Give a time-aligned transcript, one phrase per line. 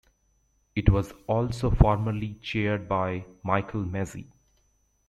[0.75, 4.31] It was also formerly chaired by Mychal Massie.